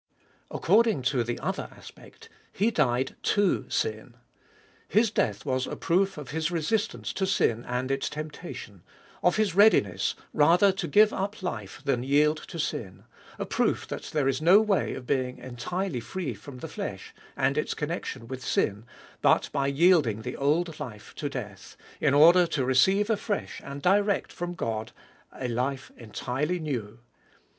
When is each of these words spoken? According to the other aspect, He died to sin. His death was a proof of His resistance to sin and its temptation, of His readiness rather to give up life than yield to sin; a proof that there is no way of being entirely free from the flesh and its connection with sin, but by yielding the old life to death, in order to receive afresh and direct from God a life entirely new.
According 0.49 1.03
to 1.03 1.23
the 1.23 1.37
other 1.41 1.69
aspect, 1.77 2.27
He 2.51 2.71
died 2.71 3.17
to 3.21 3.69
sin. 3.69 4.15
His 4.87 5.11
death 5.11 5.45
was 5.45 5.67
a 5.67 5.75
proof 5.75 6.17
of 6.17 6.31
His 6.31 6.49
resistance 6.49 7.13
to 7.13 7.27
sin 7.27 7.63
and 7.67 7.91
its 7.91 8.09
temptation, 8.09 8.81
of 9.21 9.35
His 9.35 9.53
readiness 9.53 10.15
rather 10.33 10.71
to 10.71 10.87
give 10.87 11.13
up 11.13 11.43
life 11.43 11.81
than 11.85 12.01
yield 12.01 12.37
to 12.37 12.57
sin; 12.57 13.03
a 13.37 13.45
proof 13.45 13.87
that 13.89 14.05
there 14.05 14.27
is 14.27 14.41
no 14.41 14.59
way 14.59 14.95
of 14.95 15.05
being 15.05 15.37
entirely 15.37 15.99
free 15.99 16.33
from 16.33 16.57
the 16.57 16.67
flesh 16.67 17.13
and 17.37 17.55
its 17.55 17.75
connection 17.75 18.27
with 18.27 18.43
sin, 18.43 18.85
but 19.21 19.51
by 19.51 19.67
yielding 19.67 20.23
the 20.23 20.35
old 20.35 20.79
life 20.79 21.13
to 21.17 21.29
death, 21.29 21.77
in 21.99 22.15
order 22.15 22.47
to 22.47 22.65
receive 22.65 23.11
afresh 23.11 23.61
and 23.63 23.83
direct 23.83 24.31
from 24.33 24.55
God 24.55 24.93
a 25.31 25.47
life 25.47 25.91
entirely 25.95 26.57
new. 26.57 26.97